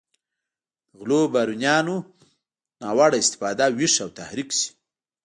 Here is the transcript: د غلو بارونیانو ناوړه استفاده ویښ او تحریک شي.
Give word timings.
د 0.89 0.89
غلو 0.99 1.19
بارونیانو 1.33 1.95
ناوړه 2.81 3.17
استفاده 3.23 3.65
ویښ 3.77 3.93
او 4.03 4.09
تحریک 4.19 4.49
شي. 4.59 4.69